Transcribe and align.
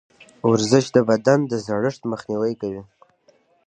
ورزش 0.51 0.85
د 0.95 0.97
بدن 1.09 1.39
د 1.51 1.53
زړښت 1.65 2.01
مخنیوی 2.11 2.53
کوي. 2.61 2.83